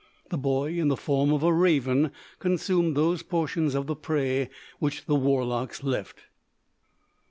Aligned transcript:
The 0.31 0.37
boy, 0.39 0.79
in 0.79 0.87
the 0.87 0.97
form 0.97 1.31
of 1.31 1.43
a 1.43 1.53
raven, 1.53 2.09
consumed 2.39 2.97
those 2.97 3.21
portions 3.21 3.75
of 3.75 3.85
the 3.85 3.95
prey 3.95 4.49
which 4.79 5.05
the 5.05 5.13
warlocks 5.13 5.83
left. 5.83 6.21